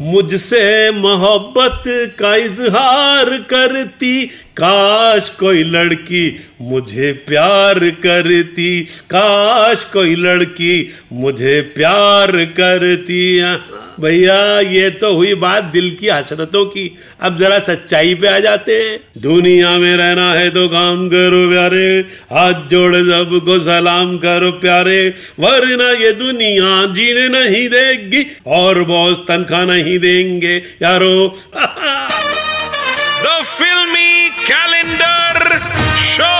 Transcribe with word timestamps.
मुझसे 0.00 0.90
मोहब्बत 0.90 1.82
का 2.18 2.36
इजहार 2.36 3.24
करती। 3.24 4.30
काश 4.56 5.28
कोई 5.28 5.64
लड़की 5.64 6.40
मुझे 6.60 7.12
प्यार 7.12 7.78
करती। 7.78 8.80
काश 8.80 9.84
कोई 9.84 10.14
लड़की 10.14 10.92
मुझे 11.12 11.60
प्यार 11.60 12.32
करती। 12.32 13.42
भैया, 14.00 14.60
ये 14.60 14.90
तो 14.90 15.14
हुई 15.14 15.34
बात 15.34 15.64
दिल 15.64 15.96
की 16.00 16.08
हसरतों 16.08 16.64
की। 16.64 16.96
अब 17.20 17.38
जरा 17.38 17.58
सच्चाई 17.58 18.14
पे 18.14 18.28
आ 18.28 18.38
जाते 18.38 18.72
हैं। 18.72 19.22
दुनिया 19.22 19.70
में 19.70 19.96
रहना 19.96 20.32
है 20.32 20.50
तो 20.50 20.68
काम 20.68 21.08
करो 21.08 21.50
प्यारे। 21.50 22.04
हाथ 22.32 22.68
जोड़ 22.68 22.96
सबको 22.96 23.58
सलाम 23.58 24.18
करो 24.18 24.52
प्यारे। 24.52 25.14
वरना 25.40 25.90
ये 25.90 26.12
दुनिया 26.12 26.86
जीने 26.86 27.28
नहीं 27.28 27.68
देगी। 27.68 28.26
और 28.46 28.84
बॉस 28.84 29.18
तनख्वाह 29.28 29.64
नहीं 29.64 29.81
देंगे 29.98 30.54
यारो। 30.82 31.16
द 33.24 33.26
फिल्मी 33.44 34.28
कैलेंडर 34.48 35.58
शो 36.06 36.32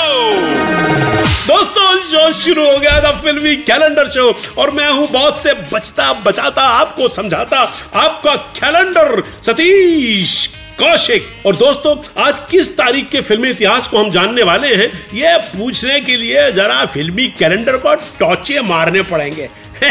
दोस्तों 1.46 1.90
शो 2.10 2.30
शुरू 2.40 2.64
हो 2.70 2.78
गया 2.78 3.00
था 3.04 3.10
फिल्मी 3.20 3.54
कैलेंडर 3.70 4.08
शो 4.10 4.30
और 4.62 4.70
मैं 4.74 4.90
हूँ 4.90 5.08
बहुत 5.12 5.42
से 5.42 5.52
बचता 5.72 6.12
बचाता 6.26 6.62
आपको 6.80 7.08
समझाता 7.14 7.58
आपका 8.04 8.34
कैलेंडर 8.60 9.22
सतीश 9.46 10.34
कौशिक, 10.78 11.26
और 11.46 11.56
दोस्तों, 11.56 11.96
आज 12.22 12.40
किस 12.50 12.76
तारीख 12.76 13.08
के 13.08 13.20
फिल्मी 13.20 13.50
इतिहास 13.50 13.88
को 13.88 13.98
हम 13.98 14.10
जानने 14.10 14.42
वाले 14.42 14.74
हैं, 14.74 14.86
ये 15.14 15.36
पूछने 15.38 16.00
के 16.00 16.16
लिए 16.16 16.52
जरा 16.52 16.84
फिल्मी 16.86 17.26
कैलेंडर 17.28 17.76
को 17.76 17.94
टॉचे 17.94 18.60
मारने 18.60 19.02
पड़ेंगे। 19.02 19.48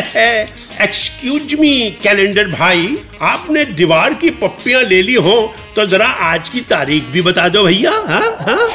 एक्सक्यूज 0.82 1.56
मी 1.60 1.98
कैलेंडर 2.04 2.48
भाई, 2.48 2.98
आपने 3.22 3.66
दीवार 3.66 4.14
की 4.14 4.30
पप्पियाँ 4.30 4.84
ले 4.84 5.02
ली 5.02 5.14
हो 5.14 5.54
तो 5.76 5.86
जरा 5.86 6.08
आज 6.08 6.50
की 6.50 6.62
तारीख 6.62 7.04
भी 7.04 7.22
बता 7.22 7.50
दो 7.50 7.64
भैया 7.64 7.92
हाँ 7.92 8.38
हाँ? 8.40 8.68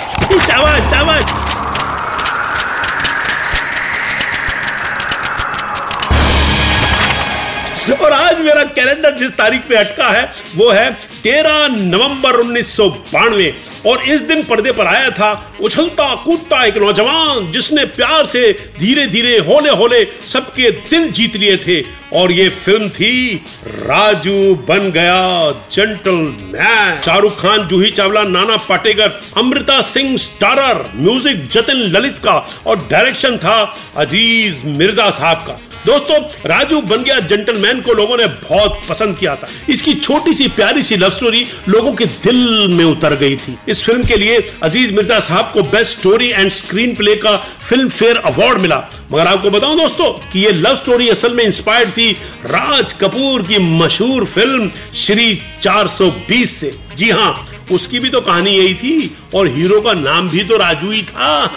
और 7.93 8.13
आज 8.13 8.41
मेरा 8.41 8.63
कैलेंडर 8.67 9.17
जिस 9.19 9.31
तारीख 9.31 9.63
पे 9.69 9.77
अटका 9.77 10.09
है, 10.09 10.25
वो 10.57 10.71
है 10.71 10.91
तेरह 11.23 11.67
नवंबर 11.71 12.37
उन्नीस 12.37 12.77
सौ 12.77 12.89
बानवे। 12.89 13.55
और 13.87 14.03
इस 14.03 14.21
दिन 14.21 14.43
पर्दे 14.43 14.73
पर 14.73 14.87
आया 14.87 15.11
था, 15.11 15.31
उछलता 15.61 16.15
कूदता 16.25 16.65
एक 16.65 16.77
नौजवान, 16.77 17.51
जिसने 17.53 17.85
प्यार 17.97 18.27
से 18.27 18.41
धीरे 18.79 19.07
धीरे 19.07 19.37
होले 19.39 19.71
होले 19.73 20.05
सबके 20.29 20.71
दिल 20.91 21.11
जीत 21.11 21.37
लिए 21.37 21.57
थे। 21.57 21.81
और 22.13 22.33
ये 22.33 22.49
फ़िल्म 22.49 22.89
थी, 22.89 23.35
Raju 23.67 24.55
Ban 24.69 24.91
Gaya 24.91 25.51
gentleman 26.53 27.01
Shahrukh 27.05 27.41
Khan, 27.43 27.67
Juhi 27.69 27.91
Chawla, 27.91 28.23
Nana 28.25 28.57
Patekar, 28.69 29.21
Amrita 29.37 29.81
Singh 29.85 30.17
starrer 30.17 30.85
music 30.97 31.47
Jatin 31.49 31.83
Lalit 31.97 32.19
का 32.19 32.37
और 32.67 32.87
डायरेक्शन 32.91 33.37
था 33.37 33.59
अज़ीज़ 33.97 34.67
मिर्ज़ा 34.69 35.11
साहब 35.11 35.47
का। 35.47 35.59
दोस्तों, 35.87 36.17
राजू 36.47 36.81
बन 36.83 37.03
गया 37.03 37.19
जेंटलमैन 37.23 37.81
को 37.81 37.93
लोगों 37.95 38.17
ने 38.17 38.27
बहुत 38.27 38.81
पसंद 38.89 39.17
किया 39.19 39.35
था। 39.37 39.49
इसकी 39.69 39.93
छोटी 39.95 40.33
सी, 40.35 40.49
प्यारी 40.49 40.83
सी 40.83 40.97
लव 40.97 41.11
स्टोरी 41.11 41.45
लोगों 41.69 41.93
के 41.93 42.05
दिल 42.05 42.69
में 42.69 42.85
उतर 42.85 43.15
गई 43.15 43.37
थी। 43.37 43.57
इस 43.69 43.85
फ़िल्म 43.85 44.05
के 44.05 44.17
लिए 44.17 44.39
अज़ीज़ 44.63 44.93
मिर्ज़ा 44.93 45.21
साहब 45.21 45.51
को 45.55 45.63
best 45.71 45.99
story 45.99 46.31
and 46.31 46.51
screen 46.51 46.95
play 46.95 47.15
का 47.17 47.37
फ़िल्म 47.37 47.89
फेयर 47.89 48.17
अवार्ड 48.17 48.61
मिला। 48.61 48.83
मगर 49.13 49.27
आपको 49.27 49.51
बताऊँ 49.51 49.77
दोस्तों, 49.79 50.11
कि 50.33 50.41
ये 50.41 50.53
लव 50.53 50.77
स्टोरी 50.77 51.09
असल 51.09 51.35
में 51.35 51.45
इंस्पायर्ड 51.45 51.91
थी 51.91 52.11
राज 52.47 52.93
कपूर 52.93 53.43
की 53.43 53.59
मशहूर 53.59 54.25
फ़िल्म 54.27 54.71
श्री 54.95 55.39
420 55.63 56.57
से। 56.61 56.75
जी 56.97 57.11
हाँ 57.11 57.47
उसकी 57.73 57.99
भी 57.99 58.09
तो 58.09 58.21
कहानी 58.21 58.51
यही 58.51 58.75
थी 58.75 59.17
और 59.37 59.49
हीरो 59.49 59.81
का 59.81 59.93
नाम 59.93 60.29
भी 60.29 60.43
तो 60.43 60.57
राजू 60.57 60.91
ही 60.91 61.03
था। 61.03 61.51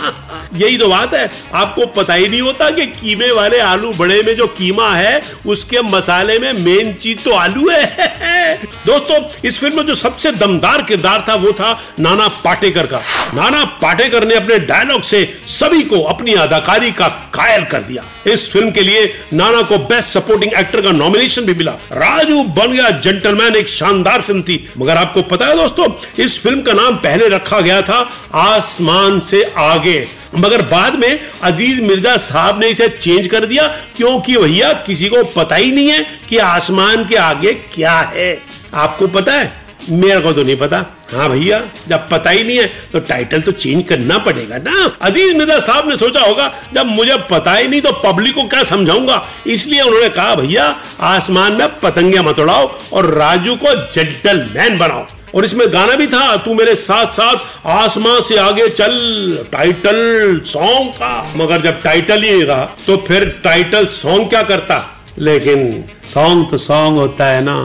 यही 0.56 0.78
तो 0.78 0.88
बात 0.88 1.14
है। 1.14 1.30
आपको 1.54 1.86
पता 1.96 2.14
ही 2.14 2.28
नहीं 2.28 2.42
होता 2.42 2.70
कि 2.70 2.86
कीमे 2.86 3.32
वाले 3.32 3.60
आलू 3.60 3.92
बड़े 3.94 4.22
में 4.24 4.36
जो 4.36 4.48
कीमा 4.48 4.90
है, 4.90 5.22
उसके 5.46 5.82
मसाले 5.82 6.38
में 6.40 6.52
मेन 6.54 6.94
चीज़ 6.94 7.20
तो 7.20 7.32
आलू 7.32 7.70
है। 7.70 8.56
दोस्तों, 8.86 9.20
इस 9.46 9.60
फ़िल्म 9.60 9.78
में 9.78 9.86
जो 9.86 9.96
सबसे 9.96 10.32
दमदार 10.32 10.84
किरदार 10.84 11.26
था, 11.30 11.36
वो 11.36 11.52
था 11.52 11.72
नाना 12.00 12.28
पाटेकर 12.44 12.86
का। 12.86 13.02
नाना 13.34 13.64
पाटेकर 13.82 14.28
ने 14.28 14.36
अपने 14.36 14.60
डायलॉग 14.60 15.04
से 15.04 15.24
सभी 15.48 15.82
को 15.82 16.02
अपनी 16.04 16.34
अदाकारी 16.34 16.92
का 16.92 17.08
कायल 17.34 17.64
कर 17.64 17.82
दिया। 17.82 18.04
इस 18.28 18.52
फ़िल्म 18.52 18.72
के 18.72 18.82
लिए 18.82 19.06
नाना 19.34 19.62
को 19.62 19.78
बेस्ट 19.78 20.10
सपोर्टिंग 20.10 20.54
एक्टर 20.54 20.82
का 20.82 20.92
नॉमिनेशन 20.92 21.42
भी 21.42 21.54
मिला। 21.54 21.72
राजू 21.94 22.44
बन 22.44 22.72
गया 22.72 22.90
जेंटलमैन 22.90 23.56
एक 23.56 23.70
शानदार 23.70 24.22
फ़िल्म 24.22 24.42
थी। 24.42 24.58
मगर 24.78 24.98
आपको 24.98 25.22
पता 25.22 25.46
है 25.46 25.56
दोस्तों, 25.56 25.88
इस 26.24 26.40
फ़िल्म 26.40 26.62
का 26.62 26.74
नाम 26.74 26.96
पहले 26.98 27.28
रखा 27.28 27.60
गया 27.60 27.69
था 27.82 28.00
आसमान 28.36 29.20
से 29.20 29.44
आगे। 29.58 30.08
मगर 30.36 30.62
बाद 30.62 30.96
में 30.96 31.20
अज़ीज़ 31.44 31.82
मिर्ज़ा 31.82 32.16
साहब 32.18 32.60
ने 32.60 32.68
इसे 32.68 32.88
चेंज 32.92 33.28
कर 33.28 33.46
दिया, 33.46 33.68
क्योंकि 33.98 34.38
भैया 34.38 34.74
किसी 34.86 35.10
को 35.10 35.24
पता 35.36 35.56
ही 35.56 35.72
नहीं 35.72 35.90
है 35.90 36.06
कि 36.30 36.38
आसमान 36.38 37.08
के 37.08 37.16
आगे 37.18 37.54
क्या 37.74 38.00
है। 38.14 38.38
आपको 38.76 39.08
पता 39.10 39.34
है? 39.34 39.58
मेरे 39.90 40.20
को 40.20 40.32
तो 40.34 40.44
नहीं 40.44 40.56
पता। 40.58 40.78
हाँ 41.12 41.30
भैया, 41.30 41.60
जब 41.88 42.08
पता 42.10 42.30
ही 42.30 42.44
नहीं 42.44 42.58
है 42.58 42.66
तो 42.92 43.00
टाइटल 43.02 43.42
तो 43.42 43.52
चेंज 43.52 43.84
करना 43.90 44.18
पड़ेगा 44.18 44.58
ना। 44.60 44.98
अज़ीज़ 45.02 45.36
मिर्ज़ा 45.38 45.58
साहब 45.60 45.88
ने 45.90 45.96
सोचा 45.98 46.20
होगा, 46.20 46.52
जब 46.74 46.86
मुझे 46.88 47.18
पता 47.32 47.54
ही 47.54 47.68
नहीं 47.68 47.82
तो 47.82 47.92
पब्लिक 48.04 48.36
को 48.36 48.44
क्या 48.44 48.64
समझाऊँगा? 48.66 49.24
इसलिए 49.48 49.82
उन्होंने 49.82 50.10
कहा, 50.10 50.36
भैया, 50.36 50.76
आसमान 51.02 51.54
में 51.54 51.80
पतंगे 51.80 52.20
मत 52.20 52.40
उड़ाओ 52.40 52.72
और 52.94 53.14
राजू 53.14 53.56
को 53.56 53.76
जेंटलमैन 53.94 54.78
बनाओ। 54.78 55.06
और 55.36 55.46
इसमें 55.46 55.66
गाना 55.74 55.96
भी 55.96 56.08
था, 56.08 56.36
तू 56.38 56.54
मेरे 56.54 56.76
साथ 56.78 57.12
साथ 57.14 57.68
आसमां 57.68 58.20
से 58.22 58.38
आगे 58.40 58.68
चल। 58.70 59.46
टाइटल 59.52 60.42
सॉन्ग 60.46 60.90
का। 60.94 61.34
मगर 61.36 61.62
जब 61.62 61.82
टाइटल 61.82 62.24
ही 62.24 62.42
रहा 62.44 62.64
तो 62.88 62.98
फिर 63.08 63.28
टाइटल 63.44 63.86
सॉन्ग 63.94 64.30
क्या 64.30 64.44
करता? 64.44 64.86
लेकिन 65.20 65.84
सॉन्ग 66.08 66.50
तो 66.52 66.58
सॉन्ग 66.60 66.98
होता 66.98 67.26
है 67.26 67.44
ना। 67.44 67.58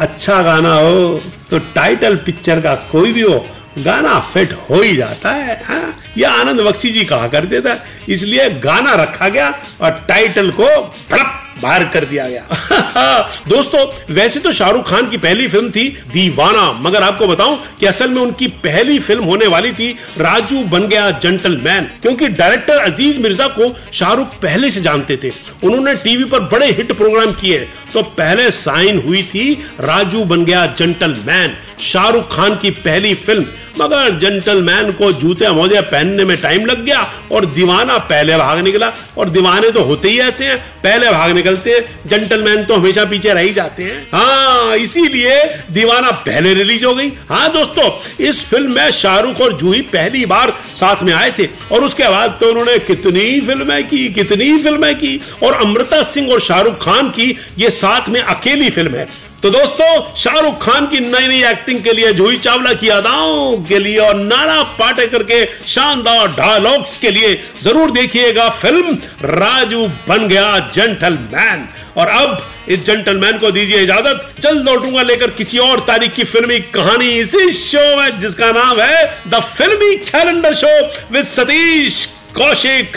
अच्छा 0.00 0.42
गाना 0.42 0.74
हो 0.74 1.20
तो 1.50 1.58
टाइटल 1.74 2.16
पिक्चर 2.16 2.60
का 2.60 2.74
कोई 2.92 3.12
भी 3.12 3.22
हो, 3.22 3.44
गाना 3.78 4.18
फिट 4.22 4.52
हो 4.70 4.80
ही 4.82 4.96
जाता 4.96 5.30
है 5.30 5.62
हाँ? 5.64 5.94
यह 6.18 6.30
आनंद 6.30 6.60
बख्शी 6.60 6.90
जी 6.90 7.04
कहा 7.04 7.28
करते 7.28 7.60
थे। 7.60 7.76
इसलिए 8.12 8.48
गाना 8.60 8.94
रखा 8.94 9.28
गया 9.28 9.52
और 9.80 9.90
टाइटल 10.08 10.50
को 10.50 10.66
फड़प 11.10 11.47
बाहर 11.62 11.84
कर 11.84 12.04
दिया 12.04 12.28
गया। 12.28 13.28
दोस्तों, 13.48 13.84
वैसे 14.14 14.40
तो 14.40 14.52
शाहरुख 14.52 14.88
खान 14.90 15.08
की 15.10 15.16
पहली 15.16 15.48
फ़िल्म 15.48 15.70
थी 15.70 15.88
दीवाना, 16.12 16.70
मगर 16.80 17.02
आपको 17.02 17.26
बताऊँ 17.26 17.58
कि 17.80 17.86
असल 17.86 18.10
में 18.10 18.20
उनकी 18.22 18.46
पहली 18.64 18.98
फ़िल्म 18.98 19.24
होने 19.24 19.46
वाली 19.46 19.72
थी 19.72 19.90
राजू 20.18 20.62
बन 20.64 20.86
गया 20.88 21.10
जेंटलमैन 21.10 21.90
क्योंकि 22.02 22.28
डायरेक्टर 22.28 22.78
अज़ीज़ 22.82 23.18
मिर्ज़ा 23.18 23.46
को 23.48 23.74
शाहरुख 23.92 24.34
पहले 24.42 24.70
से 24.70 24.80
जानते 24.80 25.16
थे। 25.16 25.30
उन्होंने 25.64 25.94
टीवी 25.94 26.24
पर 26.24 26.40
बड़े 26.52 26.66
हिट 26.66 26.92
प्रोग्राम 26.92 27.32
किए। 27.32 27.66
तो 27.94 28.02
पहले 28.18 28.50
साइन 28.50 29.02
हुई 29.06 29.22
थी 29.24 29.52
राजू 29.80 30.24
बन 30.24 30.44
गया 30.44 30.66
जेंटलमैन 30.78 31.56
शाहरुख 31.82 32.34
खान 32.34 32.54
की 32.56 32.70
पहली 32.70 33.14
फ़िल्म। 33.16 33.46
मगर 33.80 34.18
जेंटलमैन 34.18 34.90
को 34.92 35.10
जूते 35.12 35.50
मोजे 35.52 35.80
पहनने 35.82 36.24
में 36.24 36.36
टाइम 36.36 36.64
लग 36.66 36.84
गया 36.84 37.00
और 37.32 37.44
दीवाना 37.46 37.98
पहले 38.08 38.36
भाग 38.36 38.58
निकला। 38.58 38.92
और 39.18 39.28
दीवाने 39.28 39.70
तो 39.70 39.82
होते 39.82 40.08
ही 40.08 40.18
ऐसे 40.20 40.44
हैं, 40.44 40.56
पहले 40.82 41.10
भाग 41.10 41.30
निकलते 41.30 41.70
हैं 41.70 42.08
जेंटलमैन 42.08 42.64
तो 42.64 42.74
हमेशा 42.74 43.04
पीछे 43.04 43.32
रह 43.34 43.40
ही 43.40 43.52
जाते 43.52 43.82
हैं। 43.82 44.00
हाँ 44.12 44.76
इसीलिए 44.76 45.36
दीवाना 45.70 46.10
पहले 46.10 46.54
रिलीज़ 46.54 46.84
हो 46.84 46.94
गई। 46.94 47.08
हाँ 47.28 47.52
दोस्तों, 47.52 47.90
इस 48.24 48.44
फ़िल्म 48.44 48.74
में 48.74 48.90
शाहरुख 48.92 49.40
और 49.40 49.56
जूही 49.58 49.80
पहली 49.92 50.24
बार 50.26 50.52
साथ 50.76 51.02
में 51.02 51.12
आए 51.12 51.30
थे। 51.38 51.46
और 51.72 51.84
उसके 51.84 52.08
बाद 52.08 52.36
तो 52.40 52.50
उन्होंने 52.50 52.78
कितनी 52.80 53.40
फ़िल्में 53.40 53.88
की, 53.88 54.08
कितनी 54.08 54.56
फ़िल्में 54.58 54.94
की, 54.94 55.20
और 55.42 55.54
अमृता 55.54 56.02
सिंह 56.02 56.32
और 56.32 56.40
शाहरुख 56.40 56.84
खान 56.84 57.10
की 57.10 57.36
ये 57.58 57.70
साथ 57.78 58.08
में 58.08 58.20
अकेली 58.20 58.70
फ़िल्म 58.70 58.94
है। 58.94 59.06
तो 59.42 59.50
दोस्तों, 59.50 60.14
शाहरुख 60.16 60.62
खान 60.62 60.86
की 60.86 61.00
नई 61.00 61.26
नई 61.28 61.42
एक्टिंग 61.46 61.82
के 61.82 61.92
लिए 61.92 62.12
जूही 62.12 62.38
चावला 62.38 62.72
की 62.74 62.88
अदाओं 62.90 63.56
के 63.64 63.78
लिए 63.78 63.98
और 63.98 64.16
नाना 64.16 64.62
पाटेकर 64.78 65.22
के 65.22 65.44
शानदार 65.66 66.28
डायलॉग्स 66.30 66.96
के 66.98 67.10
लिए 67.10 67.34
ज़रूर 67.62 67.90
देखिएगा 67.90 68.48
फ़िल्म 68.50 68.96
राजू 69.24 69.86
बन 70.08 70.28
गया 70.28 70.58
जेंटलमैन 70.74 71.66
और 71.96 72.08
अब 72.08 72.46
इस 72.68 72.84
जेंटलमैन 72.86 73.38
को 73.38 73.50
दीजिए 73.50 73.82
इजाज़त। 73.82 74.40
जल्द 74.40 74.68
लौटूँगा 74.68 75.02
लेकर 75.02 75.30
किसी 75.32 75.58
और 75.60 75.80
तारीख 75.86 76.14
की 76.14 76.24
फिल्मी 76.26 76.58
कहानी। 76.74 77.08
इसी 77.18 77.50
शो 77.54 77.96
में 77.96 78.20
जिसका 78.20 78.50
नाम 78.52 78.80
है 78.80 79.04
the 79.28 79.40
Filmi 79.48 79.94
calendar 80.04 80.54
show 80.54 80.78
with 81.12 81.24
Satish 81.26 82.06
Kaushik. 82.34 82.96